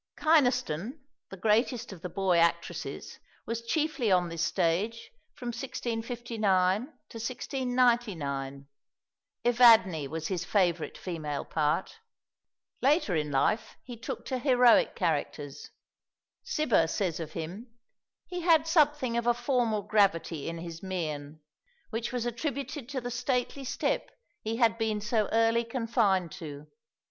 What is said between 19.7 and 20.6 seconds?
gravity in